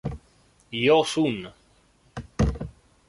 [0.83, 1.39] Yoo Sun